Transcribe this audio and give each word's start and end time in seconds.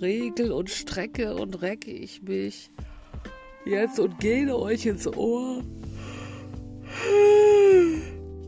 regel 0.00 0.52
und 0.52 0.70
strecke 0.70 1.34
und 1.34 1.62
recke 1.62 1.90
ich 1.90 2.22
mich 2.22 2.70
jetzt 3.64 3.98
und 3.98 4.18
gehe 4.20 4.54
euch 4.54 4.86
ins 4.86 5.06
Ohr 5.06 5.62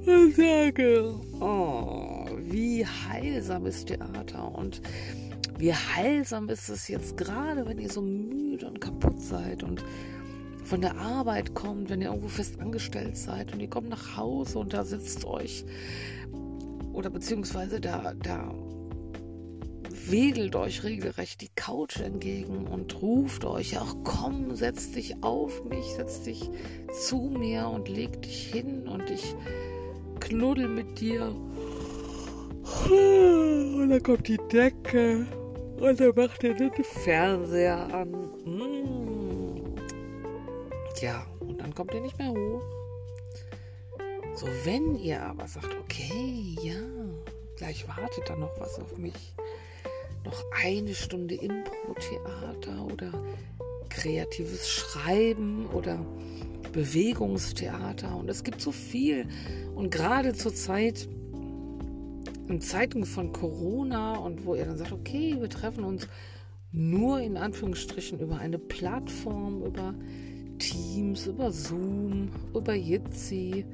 und 0.07 0.35
sage, 0.35 1.15
oh, 1.41 2.27
wie 2.39 2.87
heilsam 2.87 3.67
ist 3.67 3.87
Theater 3.87 4.55
und 4.55 4.81
wie 5.59 5.73
heilsam 5.73 6.49
ist 6.49 6.69
es 6.69 6.89
jetzt 6.89 7.17
gerade, 7.17 7.67
wenn 7.67 7.79
ihr 7.79 7.91
so 7.91 8.03
müde 8.03 8.67
und 8.67 8.81
kaputt 8.81 9.21
seid 9.21 9.63
und 9.63 9.85
von 10.65 10.81
der 10.81 10.97
Arbeit 10.97 11.55
kommt, 11.55 11.91
wenn 11.91 12.01
ihr 12.01 12.09
irgendwo 12.09 12.29
fest 12.29 12.59
angestellt 12.61 13.17
seid 13.17 13.53
und 13.53 13.61
ihr 13.61 13.69
kommt 13.69 13.91
nach 13.91 14.17
Hause 14.17 14.59
und 14.59 14.73
da 14.73 14.85
sitzt 14.85 15.25
euch 15.25 15.65
oder 16.93 17.11
beziehungsweise 17.11 17.81
da, 17.81 18.15
da 18.23 18.53
wedelt 20.11 20.57
euch 20.57 20.85
regelrecht 20.85 21.41
die 21.41 21.51
Couch 21.55 21.99
entgegen 22.01 22.67
und 22.67 23.01
ruft 23.01 23.45
euch, 23.45 23.79
ach 23.79 23.95
komm, 24.05 24.55
setz 24.55 24.93
dich 24.93 25.23
auf 25.23 25.65
mich, 25.65 25.85
setz 25.97 26.23
dich 26.23 26.51
zu 26.93 27.33
mir 27.37 27.69
und 27.69 27.89
leg 27.89 28.23
dich 28.23 28.47
hin 28.53 28.89
und 28.89 29.11
ich 29.11 29.35
knuddel 30.21 30.69
mit 30.69 31.01
dir. 31.01 31.35
Und 32.89 33.89
dann 33.91 34.03
kommt 34.03 34.29
die 34.29 34.39
Decke 34.51 35.27
und 35.79 36.01
dann 36.01 36.15
macht 36.15 36.43
ihr 36.43 36.55
den 36.55 36.73
Fernseher 36.85 37.93
an. 37.93 38.11
Mm. 38.45 39.77
Ja, 41.01 41.27
und 41.41 41.61
dann 41.61 41.75
kommt 41.75 41.93
ihr 41.95 42.01
nicht 42.01 42.17
mehr 42.19 42.31
hoch. 42.31 42.63
So, 44.35 44.47
wenn 44.65 44.97
ihr 44.97 45.21
aber 45.23 45.47
sagt, 45.47 45.77
okay, 45.81 46.57
ja, 46.63 46.81
gleich 47.57 47.87
wartet 47.89 48.29
da 48.29 48.37
noch 48.37 48.59
was 48.59 48.79
auf 48.79 48.97
mich, 48.97 49.35
noch 50.25 50.45
eine 50.65 50.95
Stunde 50.95 51.35
Impro-Theater 51.35 52.87
oder 52.93 53.13
kreatives 53.89 54.69
Schreiben 54.69 55.67
oder 55.67 56.05
Bewegungstheater. 56.73 58.17
Und 58.17 58.31
es 58.31 58.45
gibt 58.45 58.61
so 58.61 58.73
viel. 58.73 59.27
Und 59.75 59.91
gerade 59.91 60.33
zur 60.33 60.55
Zeit 60.55 61.09
in 62.49 62.61
Zeiten 62.61 63.05
von 63.05 63.33
Corona 63.33 64.17
und 64.17 64.45
wo 64.45 64.55
ihr 64.55 64.65
dann 64.65 64.77
sagt, 64.77 64.93
okay, 64.93 65.37
wir 65.39 65.49
treffen 65.49 65.85
uns 65.85 66.09
nur 66.73 67.21
in 67.21 67.37
Anführungsstrichen 67.37 68.19
über 68.21 68.39
eine 68.39 68.59
Plattform, 68.59 69.63
über 69.63 69.95
Teams, 70.59 71.27
über 71.27 71.53
Zoom, 71.53 72.31
über 72.55 72.75
Jitsi, 72.75 73.65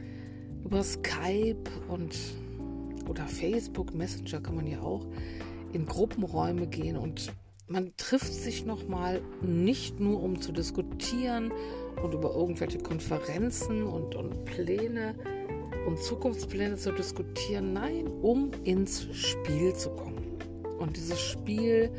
über 0.64 0.82
Skype 0.82 1.70
und 1.88 2.16
oder 3.08 3.26
Facebook 3.26 3.94
Messenger 3.94 4.41
kann 4.41 4.56
man 4.56 4.66
ja 4.66 4.80
auch 4.80 5.06
in 5.72 5.86
Gruppenräume 5.86 6.66
gehen 6.66 6.97
und 6.97 7.33
man 7.66 7.92
trifft 7.97 8.33
sich 8.33 8.64
nochmal 8.64 9.20
nicht 9.42 10.00
nur 10.00 10.22
um 10.22 10.41
zu 10.41 10.52
diskutieren 10.52 11.52
und 12.02 12.14
über 12.14 12.34
irgendwelche 12.34 12.78
Konferenzen 12.78 13.83
und, 13.83 14.14
und 14.14 14.44
Pläne 14.47 15.14
und 15.86 15.98
Zukunftspläne 15.98 16.77
zu 16.77 16.92
diskutieren, 16.92 17.75
nein, 17.75 18.06
um 18.06 18.50
ins 18.64 19.06
Spiel 19.12 19.75
zu 19.75 19.91
kommen. 19.91 20.38
Und 20.78 20.97
dieses 20.97 21.20
Spiel 21.20 21.91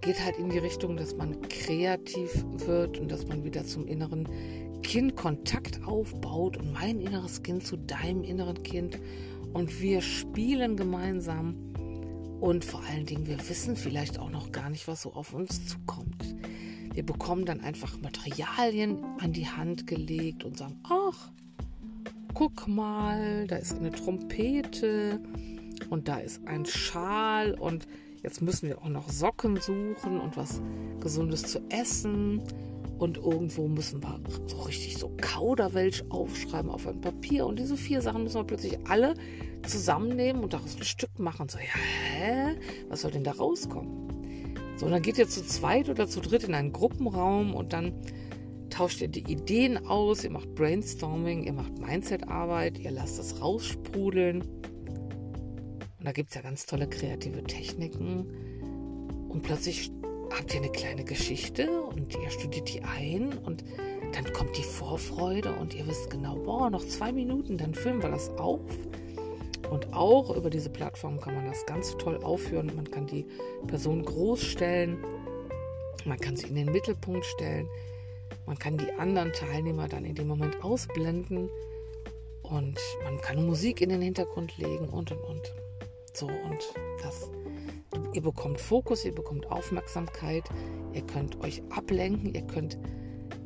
geht 0.00 0.24
halt 0.24 0.38
in 0.38 0.48
die 0.48 0.58
Richtung, 0.58 0.96
dass 0.96 1.16
man 1.16 1.40
kreativ 1.48 2.44
wird 2.66 2.98
und 2.98 3.10
dass 3.10 3.26
man 3.26 3.44
wieder 3.44 3.64
zum 3.64 3.86
inneren 3.86 4.28
Kind 4.82 5.16
Kontakt 5.16 5.80
aufbaut 5.84 6.56
und 6.56 6.72
mein 6.72 7.00
inneres 7.00 7.42
Kind 7.42 7.66
zu 7.66 7.76
deinem 7.76 8.22
inneren 8.22 8.62
Kind 8.62 8.98
und 9.52 9.80
wir 9.80 10.00
spielen 10.00 10.76
gemeinsam 10.76 11.56
und 12.40 12.64
vor 12.64 12.82
allen 12.84 13.06
Dingen, 13.06 13.26
wir 13.26 13.38
wissen 13.48 13.76
vielleicht 13.76 14.18
auch 14.18 14.30
noch 14.30 14.52
gar 14.52 14.70
nicht, 14.70 14.88
was 14.88 15.02
so 15.02 15.12
auf 15.12 15.32
uns 15.32 15.66
zukommt. 15.66 16.36
Wir 16.92 17.04
bekommen 17.04 17.44
dann 17.44 17.60
einfach 17.60 18.00
Materialien 18.00 19.04
an 19.18 19.32
die 19.32 19.46
Hand 19.46 19.86
gelegt 19.86 20.44
und 20.44 20.56
sagen, 20.56 20.80
ach, 20.84 21.30
guck 22.34 22.68
mal, 22.68 23.46
da 23.46 23.56
ist 23.56 23.74
eine 23.74 23.90
Trompete 23.90 25.20
und 25.90 26.08
da 26.08 26.18
ist 26.18 26.46
ein 26.46 26.66
Schal 26.66 27.54
und 27.54 27.86
jetzt 28.22 28.42
müssen 28.42 28.68
wir 28.68 28.82
auch 28.82 28.88
noch 28.88 29.08
Socken 29.08 29.56
suchen 29.60 30.20
und 30.20 30.36
was 30.36 30.60
Gesundes 31.00 31.42
zu 31.42 31.60
essen. 31.70 32.42
Und 32.98 33.18
irgendwo 33.18 33.68
müssen 33.68 34.02
wir 34.02 34.20
so 34.46 34.62
richtig 34.62 34.96
so 34.96 35.14
Kauderwelsch 35.20 36.04
aufschreiben 36.08 36.70
auf 36.70 36.86
ein 36.86 37.00
Papier. 37.00 37.46
Und 37.46 37.58
diese 37.58 37.76
vier 37.76 38.00
Sachen 38.00 38.22
müssen 38.22 38.36
wir 38.36 38.44
plötzlich 38.44 38.78
alle 38.88 39.14
zusammennehmen 39.66 40.42
und 40.42 40.54
daraus 40.54 40.76
ein 40.76 40.84
Stück 40.84 41.18
machen. 41.18 41.48
So, 41.48 41.58
ja, 41.58 41.64
hä? 41.64 42.56
Was 42.88 43.02
soll 43.02 43.10
denn 43.10 43.24
da 43.24 43.32
rauskommen? 43.32 44.08
So, 44.76 44.86
und 44.86 44.92
dann 44.92 45.02
geht 45.02 45.18
ihr 45.18 45.28
zu 45.28 45.44
zweit 45.44 45.88
oder 45.88 46.06
zu 46.06 46.20
dritt 46.20 46.44
in 46.44 46.54
einen 46.54 46.72
Gruppenraum 46.72 47.54
und 47.54 47.72
dann 47.72 47.92
tauscht 48.70 49.00
ihr 49.00 49.08
die 49.08 49.30
Ideen 49.30 49.86
aus, 49.86 50.24
ihr 50.24 50.30
macht 50.30 50.54
Brainstorming, 50.54 51.44
ihr 51.44 51.52
macht 51.52 51.78
Mindset-Arbeit, 51.78 52.78
ihr 52.78 52.90
lasst 52.90 53.18
es 53.18 53.40
raussprudeln. 53.40 54.42
Und 54.42 56.04
da 56.04 56.12
gibt 56.12 56.30
es 56.30 56.34
ja 56.34 56.42
ganz 56.42 56.66
tolle 56.66 56.88
kreative 56.88 57.42
Techniken. 57.44 58.26
Und 59.28 59.42
plötzlich 59.42 59.90
habt 60.30 60.54
ihr 60.54 60.60
eine 60.60 60.70
kleine 60.70 61.04
Geschichte 61.04 61.70
und 61.70 62.14
ihr 62.14 62.30
studiert 62.30 62.72
die 62.72 62.82
ein 62.82 63.38
und 63.44 63.64
dann 64.12 64.32
kommt 64.32 64.56
die 64.56 64.62
Vorfreude 64.62 65.52
und 65.54 65.74
ihr 65.74 65.86
wisst 65.86 66.10
genau, 66.10 66.36
boah, 66.36 66.70
noch 66.70 66.84
zwei 66.86 67.12
Minuten, 67.12 67.58
dann 67.58 67.74
filmen 67.74 68.02
wir 68.02 68.10
das 68.10 68.30
auf 68.38 68.60
und 69.70 69.92
auch 69.92 70.34
über 70.34 70.50
diese 70.50 70.70
Plattform 70.70 71.20
kann 71.20 71.34
man 71.34 71.46
das 71.46 71.66
ganz 71.66 71.96
toll 71.98 72.22
aufführen. 72.22 72.70
Man 72.76 72.90
kann 72.90 73.06
die 73.06 73.26
Person 73.66 74.04
groß 74.04 74.40
stellen, 74.40 74.98
man 76.04 76.18
kann 76.18 76.36
sie 76.36 76.46
in 76.46 76.54
den 76.54 76.70
Mittelpunkt 76.70 77.24
stellen, 77.24 77.68
man 78.46 78.58
kann 78.58 78.76
die 78.78 78.92
anderen 78.92 79.32
Teilnehmer 79.32 79.88
dann 79.88 80.04
in 80.04 80.14
dem 80.14 80.28
Moment 80.28 80.62
ausblenden 80.62 81.50
und 82.42 82.78
man 83.04 83.20
kann 83.20 83.44
Musik 83.44 83.80
in 83.80 83.88
den 83.88 84.02
Hintergrund 84.02 84.56
legen 84.58 84.88
und 84.88 85.10
und 85.10 85.20
und. 85.24 85.54
So 86.12 86.26
und 86.26 86.74
das. 87.02 87.30
Ihr 88.12 88.22
bekommt 88.22 88.60
Fokus, 88.60 89.04
ihr 89.04 89.14
bekommt 89.14 89.50
Aufmerksamkeit, 89.50 90.44
ihr 90.92 91.02
könnt 91.02 91.40
euch 91.42 91.62
ablenken, 91.70 92.34
ihr 92.34 92.46
könnt 92.46 92.78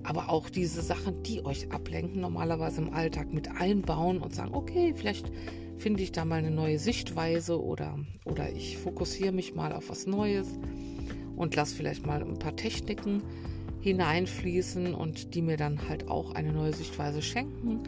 aber 0.02 0.30
auch 0.30 0.48
diese 0.48 0.82
Sachen, 0.82 1.22
die 1.22 1.44
euch 1.44 1.70
ablenken, 1.72 2.20
normalerweise 2.20 2.80
im 2.80 2.92
Alltag 2.92 3.32
mit 3.32 3.48
einbauen 3.48 4.18
und 4.18 4.34
sagen, 4.34 4.54
okay, 4.54 4.94
vielleicht 4.96 5.30
finde 5.78 6.02
ich 6.02 6.12
da 6.12 6.24
mal 6.24 6.36
eine 6.36 6.50
neue 6.50 6.78
Sichtweise 6.78 7.62
oder, 7.62 7.98
oder 8.24 8.50
ich 8.52 8.78
fokussiere 8.78 9.32
mich 9.32 9.54
mal 9.54 9.72
auf 9.72 9.88
was 9.88 10.06
Neues 10.06 10.48
und 11.36 11.56
lasse 11.56 11.74
vielleicht 11.74 12.06
mal 12.06 12.22
ein 12.22 12.38
paar 12.38 12.56
Techniken 12.56 13.22
hineinfließen 13.80 14.94
und 14.94 15.34
die 15.34 15.42
mir 15.42 15.56
dann 15.56 15.88
halt 15.88 16.08
auch 16.08 16.34
eine 16.34 16.52
neue 16.52 16.72
Sichtweise 16.72 17.22
schenken. 17.22 17.80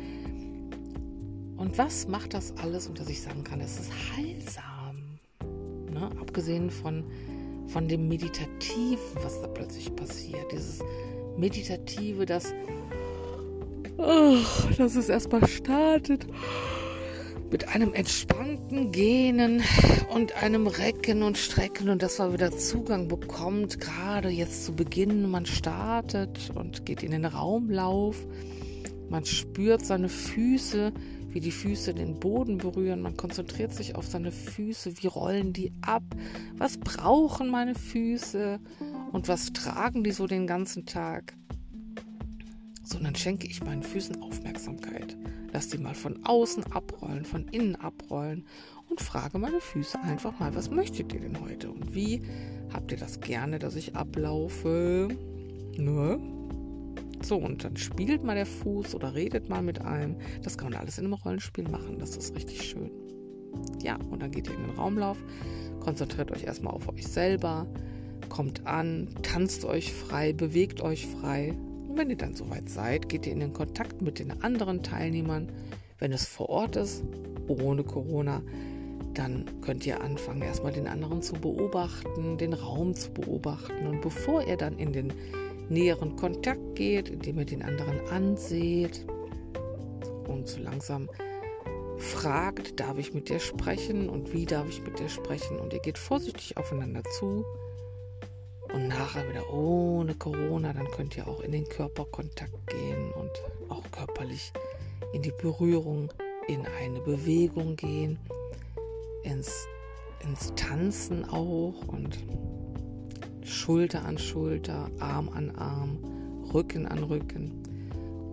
Und 1.56 1.76
was 1.78 2.08
macht 2.08 2.34
das 2.34 2.56
alles, 2.56 2.88
und 2.88 2.98
dass 2.98 3.08
ich 3.08 3.20
sagen 3.20 3.44
kann, 3.44 3.60
es 3.60 3.78
ist 3.78 3.92
heilsam. 4.16 4.71
Ne? 6.02 6.10
Abgesehen 6.20 6.70
von, 6.70 7.04
von 7.68 7.86
dem 7.88 8.08
Meditativen, 8.08 8.98
was 9.22 9.40
da 9.40 9.46
plötzlich 9.46 9.94
passiert. 9.94 10.50
Dieses 10.50 10.80
Meditative, 11.36 12.26
das, 12.26 12.52
oh, 13.98 14.36
dass 14.76 14.96
es 14.96 15.08
erstmal 15.08 15.46
startet 15.46 16.26
mit 17.50 17.68
einem 17.68 17.92
entspannten 17.92 18.92
Gähnen 18.92 19.62
und 20.12 20.42
einem 20.42 20.66
Recken 20.66 21.22
und 21.22 21.36
Strecken 21.36 21.90
und 21.90 22.02
dass 22.02 22.18
man 22.18 22.32
wieder 22.32 22.50
Zugang 22.50 23.08
bekommt, 23.08 23.78
gerade 23.78 24.30
jetzt 24.30 24.64
zu 24.64 24.74
Beginn. 24.74 25.30
Man 25.30 25.46
startet 25.46 26.50
und 26.54 26.86
geht 26.86 27.02
in 27.02 27.12
den 27.12 27.26
Raumlauf. 27.26 28.26
Man 29.10 29.26
spürt 29.26 29.84
seine 29.84 30.08
Füße, 30.08 30.92
wie 31.32 31.40
die 31.40 31.50
Füße 31.50 31.94
den 31.94 32.20
Boden 32.20 32.58
berühren. 32.58 33.00
Man 33.00 33.16
konzentriert 33.16 33.72
sich 33.74 33.94
auf 33.96 34.06
seine 34.06 34.30
Füße. 34.30 35.02
Wie 35.02 35.06
rollen 35.06 35.52
die 35.52 35.72
ab? 35.80 36.04
Was 36.56 36.78
brauchen 36.78 37.48
meine 37.48 37.74
Füße? 37.74 38.60
Und 39.12 39.28
was 39.28 39.52
tragen 39.52 40.04
die 40.04 40.12
so 40.12 40.26
den 40.26 40.46
ganzen 40.46 40.86
Tag? 40.86 41.34
So, 42.84 42.98
und 42.98 43.04
dann 43.04 43.14
schenke 43.14 43.46
ich 43.46 43.62
meinen 43.62 43.82
Füßen 43.82 44.20
Aufmerksamkeit. 44.22 45.16
Lass 45.52 45.68
die 45.68 45.78
mal 45.78 45.94
von 45.94 46.24
außen 46.24 46.72
abrollen, 46.72 47.24
von 47.24 47.46
innen 47.48 47.76
abrollen 47.76 48.46
und 48.88 49.00
frage 49.00 49.38
meine 49.38 49.60
Füße 49.60 50.00
einfach 50.00 50.38
mal, 50.40 50.54
was 50.54 50.70
möchtet 50.70 51.12
ihr 51.12 51.20
denn 51.20 51.40
heute 51.40 51.70
und 51.70 51.94
wie 51.94 52.22
habt 52.72 52.90
ihr 52.90 52.98
das 52.98 53.20
gerne, 53.20 53.58
dass 53.58 53.76
ich 53.76 53.94
ablaufe? 53.94 55.08
Ne? 55.76 56.18
So, 57.22 57.36
und 57.36 57.64
dann 57.64 57.76
spielt 57.76 58.24
mal 58.24 58.34
der 58.34 58.46
Fuß 58.46 58.94
oder 58.94 59.14
redet 59.14 59.48
mal 59.48 59.62
mit 59.62 59.80
einem. 59.80 60.16
Das 60.42 60.58
kann 60.58 60.70
man 60.70 60.80
alles 60.80 60.98
in 60.98 61.04
einem 61.04 61.14
Rollenspiel 61.14 61.68
machen. 61.68 61.98
Das 61.98 62.16
ist 62.16 62.34
richtig 62.34 62.62
schön. 62.62 62.90
Ja, 63.82 63.96
und 64.10 64.22
dann 64.22 64.30
geht 64.30 64.48
ihr 64.48 64.54
in 64.54 64.62
den 64.62 64.76
Raumlauf, 64.76 65.18
konzentriert 65.80 66.30
euch 66.30 66.44
erstmal 66.44 66.74
auf 66.74 66.88
euch 66.88 67.06
selber, 67.06 67.66
kommt 68.28 68.66
an, 68.66 69.08
tanzt 69.22 69.64
euch 69.64 69.92
frei, 69.92 70.32
bewegt 70.32 70.80
euch 70.80 71.06
frei, 71.06 71.54
und 71.92 71.98
wenn 71.98 72.08
ihr 72.08 72.16
dann 72.16 72.34
soweit 72.34 72.70
seid, 72.70 73.10
geht 73.10 73.26
ihr 73.26 73.34
in 73.34 73.40
den 73.40 73.52
Kontakt 73.52 74.00
mit 74.00 74.18
den 74.18 74.42
anderen 74.42 74.82
Teilnehmern, 74.82 75.52
wenn 75.98 76.10
es 76.12 76.24
vor 76.24 76.48
Ort 76.48 76.76
ist, 76.76 77.04
ohne 77.48 77.84
Corona. 77.84 78.40
dann 79.12 79.44
könnt 79.60 79.86
ihr 79.86 80.00
anfangen, 80.00 80.40
erstmal 80.40 80.72
den 80.72 80.86
anderen 80.86 81.20
zu 81.20 81.34
beobachten, 81.34 82.38
den 82.38 82.54
Raum 82.54 82.94
zu 82.94 83.12
beobachten. 83.12 83.86
Und 83.86 84.00
bevor 84.00 84.42
ihr 84.46 84.56
dann 84.56 84.78
in 84.78 84.94
den 84.94 85.12
näheren 85.68 86.16
Kontakt 86.16 86.74
geht, 86.74 87.08
indem 87.08 87.38
ihr 87.38 87.44
den 87.44 87.62
anderen 87.62 88.00
anseht 88.08 89.06
und 90.26 90.48
so 90.48 90.60
langsam 90.60 91.08
fragt, 91.98 92.80
darf 92.80 92.98
ich 92.98 93.14
mit 93.14 93.28
dir 93.28 93.38
sprechen 93.38 94.08
und 94.08 94.32
wie 94.32 94.46
darf 94.46 94.68
ich 94.68 94.82
mit 94.82 94.98
dir 94.98 95.08
sprechen. 95.08 95.58
Und 95.58 95.72
ihr 95.72 95.80
geht 95.80 95.98
vorsichtig 95.98 96.56
aufeinander 96.56 97.02
zu. 97.04 97.44
Und 98.72 98.88
nachher 98.88 99.28
wieder 99.28 99.52
ohne 99.52 100.14
Corona, 100.14 100.72
dann 100.72 100.90
könnt 100.90 101.16
ihr 101.16 101.28
auch 101.28 101.40
in 101.40 101.52
den 101.52 101.68
Körperkontakt 101.68 102.66
gehen 102.68 103.12
und 103.12 103.30
auch 103.68 103.84
körperlich 103.90 104.52
in 105.12 105.22
die 105.22 105.32
Berührung, 105.42 106.10
in 106.48 106.66
eine 106.80 107.00
Bewegung 107.00 107.76
gehen 107.76 108.18
ins, 109.22 109.66
ins 110.20 110.54
Tanzen 110.54 111.24
auch 111.28 111.88
und 111.88 112.18
Schulter 113.44 114.04
an 114.04 114.18
Schulter, 114.18 114.90
Arm 114.98 115.28
an 115.28 115.50
Arm, 115.56 115.98
Rücken 116.52 116.86
an 116.86 117.02
Rücken, 117.02 117.52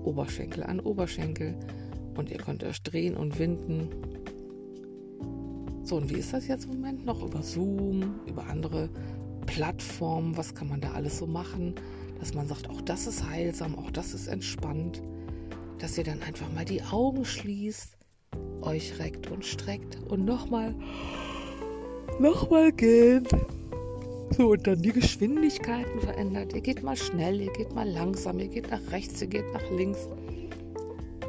Oberschenkel 0.03 0.63
an 0.63 0.79
Oberschenkel 0.79 1.55
und 2.15 2.31
ihr 2.31 2.37
könnt 2.37 2.63
euch 2.63 2.81
drehen 2.83 3.15
und 3.15 3.39
winden. 3.39 3.89
So, 5.83 5.97
und 5.97 6.09
wie 6.09 6.19
ist 6.19 6.33
das 6.33 6.47
jetzt 6.47 6.65
im 6.65 6.71
Moment 6.71 7.05
noch? 7.05 7.23
Über 7.23 7.41
Zoom, 7.41 8.19
über 8.27 8.45
andere 8.47 8.89
Plattformen, 9.45 10.37
was 10.37 10.53
kann 10.53 10.67
man 10.67 10.81
da 10.81 10.91
alles 10.91 11.17
so 11.17 11.25
machen? 11.25 11.75
Dass 12.19 12.33
man 12.33 12.47
sagt, 12.47 12.69
auch 12.69 12.81
das 12.81 13.07
ist 13.07 13.27
heilsam, 13.27 13.75
auch 13.75 13.89
das 13.91 14.13
ist 14.13 14.27
entspannt. 14.27 15.01
Dass 15.79 15.97
ihr 15.97 16.03
dann 16.03 16.21
einfach 16.21 16.51
mal 16.53 16.65
die 16.65 16.83
Augen 16.83 17.25
schließt 17.25 17.97
euch 18.61 18.99
reckt 18.99 19.31
und 19.31 19.45
streckt 19.45 19.97
und 20.07 20.25
nochmal, 20.25 20.75
nochmal 22.19 22.71
geht. 22.71 23.29
So, 24.31 24.51
und 24.51 24.67
dann 24.67 24.81
die 24.81 24.93
Geschwindigkeiten 24.93 25.99
verändert. 25.99 26.53
Ihr 26.53 26.61
geht 26.61 26.83
mal 26.83 26.95
schnell, 26.95 27.41
ihr 27.41 27.51
geht 27.53 27.73
mal 27.73 27.87
langsam, 27.87 28.39
ihr 28.39 28.47
geht 28.47 28.69
nach 28.69 28.91
rechts, 28.91 29.21
ihr 29.21 29.27
geht 29.27 29.51
nach 29.53 29.69
links. 29.71 30.07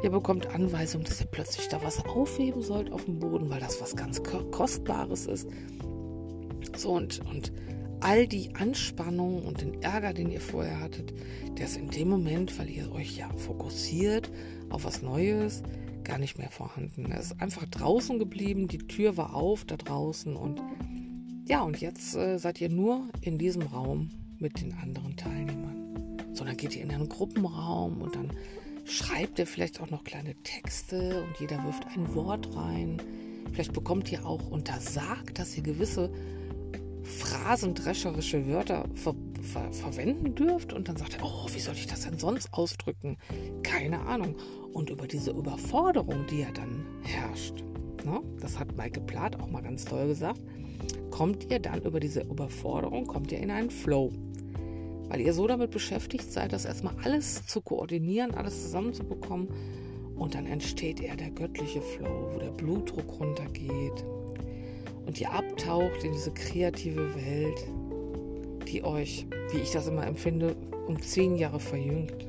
Ihr 0.03 0.09
bekommt 0.09 0.47
Anweisungen, 0.47 1.05
dass 1.05 1.21
ihr 1.21 1.27
plötzlich 1.27 1.67
da 1.67 1.83
was 1.83 2.03
aufheben 2.05 2.61
sollt 2.61 2.91
auf 2.91 3.05
dem 3.05 3.19
Boden, 3.19 3.49
weil 3.49 3.59
das 3.59 3.81
was 3.81 3.95
ganz 3.95 4.21
Kostbares 4.23 5.27
ist. 5.27 5.47
So, 6.75 6.93
und, 6.93 7.19
und 7.29 7.51
all 7.99 8.27
die 8.27 8.55
Anspannung 8.55 9.45
und 9.45 9.61
den 9.61 9.81
Ärger, 9.81 10.13
den 10.13 10.31
ihr 10.31 10.41
vorher 10.41 10.79
hattet, 10.79 11.13
der 11.57 11.65
ist 11.65 11.77
in 11.77 11.89
dem 11.89 12.09
Moment, 12.09 12.57
weil 12.57 12.69
ihr 12.69 12.91
euch 12.91 13.17
ja 13.17 13.29
fokussiert 13.37 14.31
auf 14.69 14.85
was 14.85 15.01
Neues, 15.01 15.61
gar 16.03 16.17
nicht 16.17 16.37
mehr 16.37 16.49
vorhanden. 16.49 17.11
Er 17.11 17.19
ist 17.19 17.39
einfach 17.41 17.65
draußen 17.65 18.17
geblieben, 18.17 18.67
die 18.67 18.79
Tür 18.79 19.17
war 19.17 19.35
auf 19.35 19.65
da 19.65 19.77
draußen 19.77 20.35
und 20.35 20.61
ja, 21.47 21.61
und 21.61 21.81
jetzt 21.81 22.15
äh, 22.15 22.37
seid 22.37 22.61
ihr 22.61 22.69
nur 22.69 23.09
in 23.21 23.37
diesem 23.37 23.63
Raum 23.63 24.09
mit 24.39 24.61
den 24.61 24.73
anderen 24.73 25.15
Teilnehmern. 25.15 26.17
So, 26.33 26.45
dann 26.45 26.57
geht 26.57 26.75
ihr 26.75 26.83
in 26.83 26.91
einen 26.91 27.09
Gruppenraum 27.09 28.01
und 28.01 28.15
dann 28.15 28.31
schreibt 28.85 29.39
ihr 29.39 29.47
vielleicht 29.47 29.81
auch 29.81 29.89
noch 29.89 30.03
kleine 30.03 30.35
Texte 30.43 31.23
und 31.23 31.39
jeder 31.39 31.63
wirft 31.63 31.85
ein 31.87 32.13
Wort 32.15 32.55
rein. 32.55 33.01
Vielleicht 33.51 33.73
bekommt 33.73 34.11
ihr 34.11 34.25
auch 34.25 34.49
untersagt, 34.49 35.37
dass 35.37 35.55
ihr 35.57 35.63
gewisse 35.63 36.11
phrasendrescherische 37.03 38.47
Wörter 38.47 38.85
ver 38.93 39.15
ver 39.41 39.73
verwenden 39.73 40.35
dürft 40.35 40.71
und 40.71 40.87
dann 40.87 40.97
sagt 40.97 41.15
er, 41.15 41.25
oh, 41.25 41.47
wie 41.51 41.59
soll 41.59 41.73
ich 41.73 41.87
das 41.87 42.01
denn 42.01 42.17
sonst 42.17 42.53
ausdrücken? 42.53 43.17
Keine 43.63 43.99
Ahnung. 44.01 44.35
Und 44.71 44.91
über 44.91 45.07
diese 45.07 45.31
Überforderung, 45.31 46.27
die 46.27 46.41
ja 46.41 46.51
dann 46.53 46.85
herrscht, 47.03 47.63
ne, 48.05 48.21
das 48.39 48.59
hat 48.59 48.75
Maike 48.77 49.01
Plath 49.01 49.39
auch 49.39 49.49
mal 49.49 49.61
ganz 49.63 49.83
toll 49.83 50.07
gesagt, 50.07 50.41
kommt 51.09 51.51
ihr 51.51 51.59
dann 51.59 51.81
über 51.81 51.99
diese 51.99 52.21
Überforderung, 52.21 53.07
kommt 53.07 53.31
ihr 53.31 53.39
in 53.39 53.51
einen 53.51 53.69
Flow. 53.69 54.11
Weil 55.09 55.21
ihr 55.21 55.33
so 55.33 55.47
damit 55.47 55.71
beschäftigt 55.71 56.31
seid, 56.31 56.53
das 56.53 56.65
erstmal 56.65 56.95
alles 57.03 57.45
zu 57.45 57.61
koordinieren, 57.61 58.33
alles 58.33 58.63
zusammenzubekommen. 58.63 59.49
Und 60.15 60.35
dann 60.35 60.45
entsteht 60.45 61.01
eher 61.01 61.15
der 61.15 61.31
göttliche 61.31 61.81
Flow, 61.81 62.29
wo 62.33 62.39
der 62.39 62.51
Blutdruck 62.51 63.19
runtergeht, 63.19 64.05
und 65.05 65.19
ihr 65.19 65.31
abtaucht 65.31 66.03
in 66.03 66.13
diese 66.13 66.31
kreative 66.31 67.15
Welt, 67.15 67.67
die 68.67 68.83
euch, 68.83 69.25
wie 69.51 69.57
ich 69.57 69.71
das 69.71 69.87
immer 69.87 70.05
empfinde, 70.05 70.55
um 70.87 71.01
zehn 71.01 71.35
Jahre 71.35 71.59
verjüngt. 71.59 72.27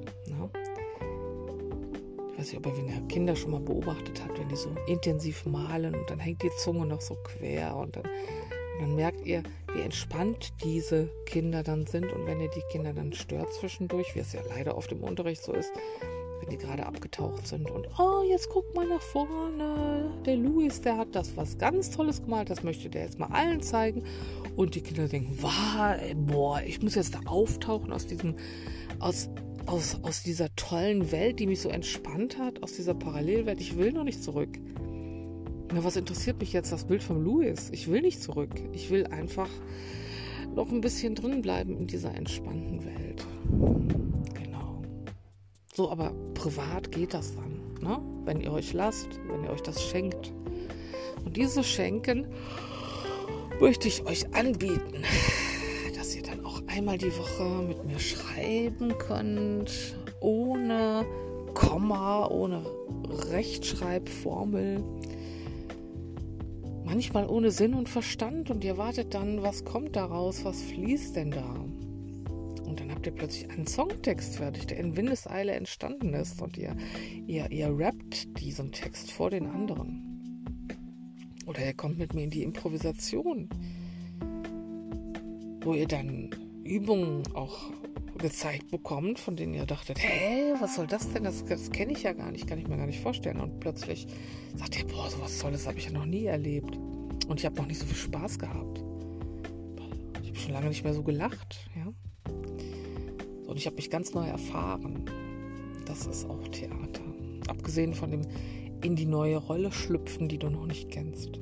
Weiß 2.42 2.52
nicht, 2.52 2.66
ob 2.66 2.76
ihr 2.76 3.06
Kinder 3.06 3.36
schon 3.36 3.52
mal 3.52 3.60
beobachtet 3.60 4.20
habt, 4.20 4.36
wenn 4.36 4.48
die 4.48 4.56
so 4.56 4.68
intensiv 4.88 5.46
malen 5.46 5.94
und 5.94 6.10
dann 6.10 6.18
hängt 6.18 6.42
die 6.42 6.50
Zunge 6.58 6.84
noch 6.84 7.00
so 7.00 7.14
quer 7.22 7.76
und 7.76 7.94
dann, 7.94 8.02
und 8.02 8.80
dann 8.80 8.96
merkt 8.96 9.24
ihr, 9.24 9.44
wie 9.72 9.80
entspannt 9.80 10.52
diese 10.64 11.08
Kinder 11.24 11.62
dann 11.62 11.86
sind 11.86 12.12
und 12.12 12.26
wenn 12.26 12.40
ihr 12.40 12.50
die 12.50 12.64
Kinder 12.72 12.92
dann 12.94 13.12
stört 13.12 13.52
zwischendurch, 13.52 14.16
wie 14.16 14.18
es 14.18 14.32
ja 14.32 14.40
leider 14.48 14.76
oft 14.76 14.90
im 14.90 15.04
Unterricht 15.04 15.40
so 15.40 15.52
ist, 15.52 15.70
wenn 16.40 16.50
die 16.50 16.58
gerade 16.58 16.84
abgetaucht 16.84 17.46
sind 17.46 17.70
und 17.70 17.86
oh, 18.00 18.24
jetzt 18.28 18.48
guck 18.48 18.74
mal 18.74 18.88
nach 18.88 19.00
vorne. 19.00 20.10
Der 20.26 20.36
Louis, 20.36 20.80
der 20.80 20.96
hat 20.96 21.14
das 21.14 21.36
was 21.36 21.56
ganz 21.58 21.92
Tolles 21.92 22.24
gemalt, 22.24 22.50
das 22.50 22.64
möchte 22.64 22.90
der 22.90 23.02
jetzt 23.02 23.20
mal 23.20 23.28
allen 23.28 23.62
zeigen. 23.62 24.02
Und 24.56 24.74
die 24.74 24.80
Kinder 24.80 25.06
denken, 25.06 25.38
wow, 25.40 25.96
boah, 26.16 26.60
ich 26.60 26.82
muss 26.82 26.96
jetzt 26.96 27.14
da 27.14 27.20
auftauchen 27.24 27.92
aus 27.92 28.08
diesem, 28.08 28.34
aus, 28.98 29.30
aus, 29.66 29.98
aus 30.02 30.22
dieser 30.22 30.54
tollen 30.56 31.12
Welt, 31.12 31.38
die 31.38 31.46
mich 31.46 31.60
so 31.60 31.68
entspannt 31.68 32.38
hat, 32.38 32.62
aus 32.62 32.74
dieser 32.74 32.94
Parallelwelt. 32.94 33.60
Ich 33.60 33.76
will 33.76 33.92
noch 33.92 34.04
nicht 34.04 34.22
zurück. 34.22 34.58
Na, 35.72 35.84
was 35.84 35.96
interessiert 35.96 36.40
mich 36.40 36.52
jetzt 36.52 36.72
das 36.72 36.84
Bild 36.84 37.02
von 37.02 37.22
Louis? 37.22 37.70
Ich 37.70 37.90
will 37.90 38.02
nicht 38.02 38.22
zurück. 38.22 38.50
Ich 38.72 38.90
will 38.90 39.06
einfach 39.06 39.48
noch 40.54 40.70
ein 40.70 40.80
bisschen 40.80 41.14
drin 41.14 41.42
bleiben 41.42 41.76
in 41.76 41.86
dieser 41.86 42.14
entspannten 42.14 42.84
Welt. 42.84 43.26
So, 45.74 45.90
aber 45.90 46.12
privat 46.34 46.92
geht 46.92 47.14
das 47.14 47.34
dann, 47.34 47.58
ne? 47.80 47.98
wenn 48.26 48.42
ihr 48.42 48.52
euch 48.52 48.74
lasst, 48.74 49.08
wenn 49.26 49.44
ihr 49.44 49.50
euch 49.50 49.62
das 49.62 49.82
schenkt. 49.82 50.30
Und 51.24 51.38
dieses 51.38 51.66
Schenken 51.66 52.26
möchte 53.58 53.88
ich 53.88 54.04
euch 54.04 54.34
anbieten, 54.34 55.02
einmal 56.72 56.98
die 56.98 57.16
Woche 57.16 57.62
mit 57.66 57.84
mir 57.84 57.98
schreiben 57.98 58.96
könnt, 58.98 59.96
ohne 60.20 61.04
Komma, 61.54 62.26
ohne 62.28 62.64
Rechtschreibformel. 63.30 64.82
Manchmal 66.84 67.28
ohne 67.28 67.50
Sinn 67.50 67.74
und 67.74 67.88
Verstand 67.88 68.50
und 68.50 68.64
ihr 68.64 68.76
wartet 68.76 69.14
dann, 69.14 69.42
was 69.42 69.64
kommt 69.64 69.96
daraus, 69.96 70.44
was 70.44 70.62
fließt 70.62 71.16
denn 71.16 71.30
da? 71.30 71.62
habt 73.02 73.08
ihr 73.08 73.14
plötzlich 73.16 73.50
einen 73.50 73.66
Songtext 73.66 74.36
fertig, 74.36 74.68
der 74.68 74.78
in 74.78 74.96
Windeseile 74.96 75.54
entstanden 75.54 76.14
ist 76.14 76.40
und 76.40 76.56
ihr, 76.56 76.76
ihr, 77.26 77.50
ihr 77.50 77.76
rappt 77.76 78.38
diesen 78.38 78.70
Text 78.70 79.10
vor 79.10 79.28
den 79.28 79.46
anderen. 79.46 80.68
Oder 81.46 81.66
ihr 81.66 81.74
kommt 81.74 81.98
mit 81.98 82.14
mir 82.14 82.22
in 82.22 82.30
die 82.30 82.44
Improvisation, 82.44 83.48
wo 85.62 85.74
ihr 85.74 85.88
dann 85.88 86.30
Übungen 86.64 87.22
auch 87.34 87.70
gezeigt 88.18 88.70
bekommt, 88.70 89.18
von 89.18 89.36
denen 89.36 89.54
ihr 89.54 89.66
dachtet, 89.66 89.98
hä, 89.98 90.54
was 90.60 90.76
soll 90.76 90.86
das 90.86 91.12
denn? 91.12 91.24
Das, 91.24 91.44
das 91.44 91.70
kenne 91.70 91.92
ich 91.92 92.02
ja 92.02 92.12
gar 92.12 92.30
nicht, 92.30 92.46
kann 92.46 92.58
ich 92.58 92.68
mir 92.68 92.76
gar 92.76 92.86
nicht 92.86 93.00
vorstellen. 93.00 93.40
Und 93.40 93.60
plötzlich 93.60 94.06
sagt 94.56 94.78
ihr, 94.78 94.86
boah, 94.86 95.10
sowas 95.10 95.38
Tolles 95.38 95.66
habe 95.66 95.78
ich 95.78 95.86
ja 95.86 95.92
noch 95.92 96.06
nie 96.06 96.26
erlebt. 96.26 96.76
Und 97.28 97.40
ich 97.40 97.46
habe 97.46 97.56
noch 97.56 97.66
nicht 97.66 97.78
so 97.78 97.86
viel 97.86 97.96
Spaß 97.96 98.38
gehabt. 98.38 98.82
Ich 100.22 100.28
habe 100.28 100.38
schon 100.38 100.52
lange 100.52 100.68
nicht 100.68 100.84
mehr 100.84 100.94
so 100.94 101.02
gelacht, 101.02 101.68
ja. 101.76 101.92
Und 103.46 103.56
ich 103.56 103.66
habe 103.66 103.76
mich 103.76 103.90
ganz 103.90 104.14
neu 104.14 104.26
erfahren. 104.26 105.04
Das 105.84 106.06
ist 106.06 106.24
auch 106.24 106.46
Theater. 106.48 107.02
Abgesehen 107.48 107.94
von 107.94 108.10
dem 108.10 108.22
in 108.82 108.96
die 108.96 109.06
neue 109.06 109.36
Rolle 109.36 109.72
schlüpfen, 109.72 110.28
die 110.28 110.38
du 110.38 110.48
noch 110.48 110.66
nicht 110.66 110.90
kennst. 110.90 111.40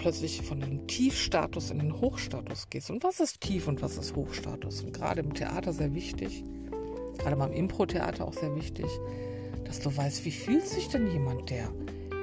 Plötzlich 0.00 0.42
von 0.42 0.60
dem 0.60 0.86
Tiefstatus 0.86 1.70
in 1.70 1.78
den 1.78 2.00
Hochstatus 2.00 2.70
gehst. 2.70 2.90
Und 2.90 3.04
was 3.04 3.20
ist 3.20 3.40
Tief 3.40 3.68
und 3.68 3.82
was 3.82 3.98
ist 3.98 4.16
Hochstatus? 4.16 4.82
Und 4.82 4.94
gerade 4.94 5.20
im 5.20 5.34
Theater 5.34 5.72
sehr 5.72 5.94
wichtig, 5.94 6.42
gerade 7.18 7.36
beim 7.36 7.52
Impro-Theater 7.52 8.26
auch 8.26 8.32
sehr 8.32 8.54
wichtig, 8.56 8.86
dass 9.64 9.80
du 9.80 9.94
weißt, 9.94 10.24
wie 10.24 10.30
fühlt 10.30 10.66
sich 10.66 10.88
denn 10.88 11.10
jemand, 11.10 11.50
der 11.50 11.70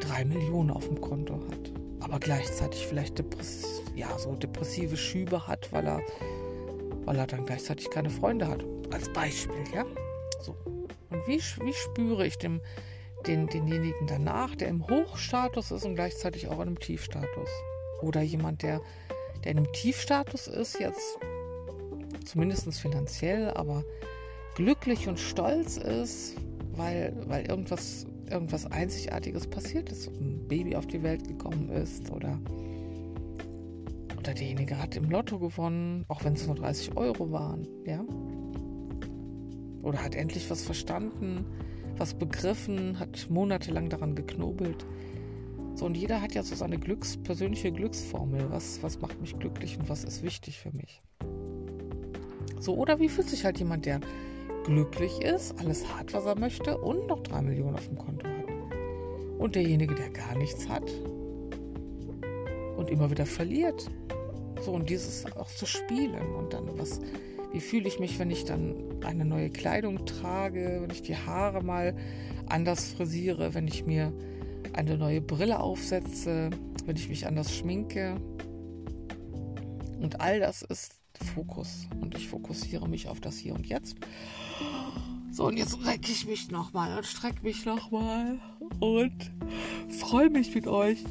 drei 0.01 0.25
Millionen 0.25 0.71
auf 0.71 0.87
dem 0.87 0.99
Konto 0.99 1.35
hat, 1.35 1.71
aber 1.99 2.19
gleichzeitig 2.19 2.85
vielleicht 2.87 3.19
depress 3.19 3.83
ja, 3.95 4.17
so 4.17 4.35
depressive 4.35 4.97
Schübe 4.97 5.47
hat, 5.47 5.71
weil 5.71 5.87
er 5.87 6.01
weil 7.07 7.17
er 7.17 7.25
dann 7.25 7.45
gleichzeitig 7.45 7.89
keine 7.89 8.09
Freunde 8.09 8.47
hat. 8.47 8.65
Als 8.91 9.11
Beispiel, 9.13 9.63
ja. 9.73 9.85
So. 10.41 10.55
Und 11.09 11.25
wie, 11.25 11.41
wie 11.63 11.73
spüre 11.73 12.27
ich 12.27 12.37
dem, 12.37 12.59
den, 13.27 13.47
denjenigen 13.47 14.07
danach, 14.07 14.55
der 14.55 14.69
im 14.69 14.87
Hochstatus 14.87 15.71
ist 15.71 15.85
und 15.85 15.95
gleichzeitig 15.95 16.47
auch 16.47 16.55
in 16.55 16.67
einem 16.67 16.79
Tiefstatus? 16.79 17.49
Oder 18.01 18.21
jemand, 18.21 18.63
der, 18.63 18.81
der 19.43 19.51
in 19.51 19.57
einem 19.57 19.71
Tiefstatus 19.73 20.47
ist, 20.47 20.79
jetzt 20.79 21.17
zumindest 22.25 22.73
finanziell, 22.79 23.51
aber 23.51 23.83
glücklich 24.55 25.07
und 25.07 25.19
stolz 25.19 25.77
ist, 25.77 26.35
weil, 26.73 27.15
weil 27.27 27.45
irgendwas 27.47 28.05
irgendwas 28.29 28.65
Einzigartiges 28.71 29.47
passiert 29.47 29.89
ist, 29.91 30.07
ein 30.07 30.47
Baby 30.47 30.75
auf 30.75 30.87
die 30.87 31.01
Welt 31.03 31.27
gekommen 31.27 31.69
ist 31.69 32.11
oder, 32.11 32.39
oder 34.17 34.33
derjenige 34.33 34.77
hat 34.81 34.95
im 34.95 35.09
Lotto 35.09 35.39
gewonnen, 35.39 36.05
auch 36.07 36.23
wenn 36.23 36.33
es 36.33 36.45
nur 36.45 36.55
30 36.55 36.97
Euro 36.97 37.31
waren, 37.31 37.67
ja. 37.85 38.03
Oder 39.81 40.03
hat 40.03 40.15
endlich 40.15 40.49
was 40.49 40.63
verstanden, 40.63 41.45
was 41.99 42.13
begriffen, 42.13 42.99
hat 42.99 43.27
monatelang 43.29 43.89
daran 43.89 44.15
geknobelt. 44.15 44.85
So, 45.75 45.85
und 45.85 45.95
jeder 45.95 46.21
hat 46.21 46.33
ja 46.33 46.41
so 46.43 46.55
seine 46.55 46.79
Glücks, 46.79 47.17
persönliche 47.17 47.71
Glücksformel. 47.71 48.49
Was, 48.49 48.81
was 48.81 48.99
macht 48.99 49.21
mich 49.21 49.37
glücklich 49.37 49.77
und 49.77 49.89
was 49.89 50.03
ist 50.03 50.23
wichtig 50.23 50.59
für 50.59 50.71
mich? 50.71 51.03
So, 52.59 52.75
oder 52.75 52.99
wie 52.99 53.09
fühlt 53.09 53.29
sich 53.29 53.45
halt 53.45 53.59
jemand, 53.59 53.85
der 53.85 53.99
glücklich 54.63 55.21
ist, 55.21 55.59
alles 55.59 55.85
hat, 55.95 56.13
was 56.13 56.25
er 56.25 56.37
möchte 56.37 56.77
und 56.77 57.07
noch 57.07 57.21
drei 57.21 57.41
Millionen 57.41 57.75
auf 57.75 57.87
dem 57.87 57.97
Konto 57.97 58.27
hat? 58.27 58.47
Und 59.37 59.55
derjenige, 59.55 59.93
der 59.93 60.09
gar 60.09 60.35
nichts 60.35 60.67
hat 60.67 60.91
und 62.75 62.89
immer 62.89 63.11
wieder 63.11 63.25
verliert. 63.25 63.89
So, 64.61 64.71
und 64.71 64.89
dieses 64.89 65.31
auch 65.37 65.47
zu 65.47 65.65
spielen 65.65 66.33
und 66.35 66.53
dann 66.53 66.67
was, 66.79 66.99
wie 67.53 67.59
fühle 67.59 67.87
ich 67.87 67.99
mich, 67.99 68.17
wenn 68.17 68.31
ich 68.31 68.45
dann 68.45 68.75
eine 69.05 69.25
neue 69.25 69.49
Kleidung 69.49 70.05
trage, 70.05 70.79
wenn 70.81 70.89
ich 70.89 71.01
die 71.01 71.15
Haare 71.15 71.63
mal 71.63 71.95
anders 72.47 72.93
frisiere, 72.93 73.53
wenn 73.53 73.67
ich 73.67 73.85
mir 73.85 74.13
eine 74.73 74.97
neue 74.97 75.21
Brille 75.21 75.59
aufsetze, 75.59 76.49
wenn 76.85 76.95
ich 76.95 77.09
mich 77.09 77.27
anders 77.27 77.55
schminke. 77.55 78.15
Und 79.99 80.21
all 80.21 80.39
das 80.39 80.61
ist 80.61 80.93
Fokus. 81.33 81.87
Und 81.99 82.15
ich 82.15 82.27
fokussiere 82.27 82.87
mich 82.87 83.07
auf 83.07 83.19
das 83.19 83.37
Hier 83.37 83.55
und 83.55 83.65
Jetzt. 83.65 83.97
So, 85.31 85.45
und 85.45 85.57
jetzt 85.57 85.85
recke 85.85 86.11
ich 86.11 86.25
mich 86.25 86.49
nochmal 86.49 86.97
und 86.97 87.05
strecke 87.05 87.43
mich 87.43 87.65
nochmal 87.65 88.39
und 88.79 89.31
freue 89.99 90.29
mich 90.29 90.53
mit 90.55 90.67
euch 90.67 91.03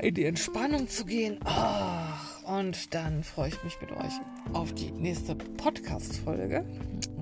in 0.00 0.14
die 0.14 0.24
Entspannung 0.24 0.88
zu 0.88 1.04
gehen. 1.04 1.38
Ach, 1.44 2.42
und 2.44 2.94
dann 2.94 3.22
freue 3.22 3.50
ich 3.50 3.62
mich 3.62 3.80
mit 3.80 3.92
euch 3.92 4.14
auf 4.52 4.72
die 4.74 4.90
nächste 4.90 5.34
Podcast-Folge 5.34 6.64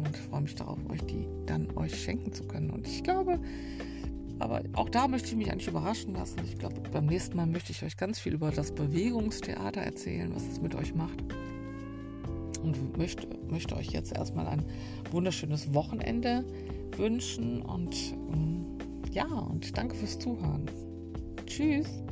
und 0.05 0.17
freue 0.17 0.43
mich 0.43 0.55
darauf, 0.55 0.79
euch 0.91 1.03
die 1.03 1.27
dann 1.47 1.69
euch 1.77 2.03
schenken 2.03 2.33
zu 2.33 2.45
können. 2.45 2.71
Und 2.71 2.87
ich 2.87 3.03
glaube, 3.03 3.39
aber 4.41 4.63
auch 4.73 4.89
da 4.89 5.07
möchte 5.07 5.29
ich 5.29 5.37
mich 5.37 5.53
eigentlich 5.53 5.69
überraschen 5.69 6.15
lassen. 6.15 6.41
Ich 6.45 6.59
glaube, 6.59 6.81
beim 6.93 7.07
nächsten 7.07 7.37
Mal 7.37 7.47
möchte 7.47 7.73
ich 7.73 7.83
euch 7.83 7.97
ganz 7.97 8.19
viel 8.19 8.33
über 8.33 8.51
das 8.51 8.73
Bewegungstheater 8.73 9.83
erzählen, 9.83 10.35
was 10.35 10.47
es 10.47 10.61
mit 10.61 10.75
euch 10.75 10.95
macht. 10.95 11.23
Und 12.63 12.97
möchte, 12.97 13.29
möchte 13.49 13.77
euch 13.77 13.89
jetzt 13.89 14.13
erstmal 14.13 14.47
ein 14.47 14.65
wunderschönes 15.11 15.73
Wochenende 15.75 16.45
wünschen. 16.97 17.61
Und 17.63 17.95
ähm, 18.33 18.65
ja, 19.13 19.27
und 19.27 19.77
danke 19.77 19.95
fürs 19.95 20.19
Zuhören. 20.19 20.71
Tschüss. 21.47 22.03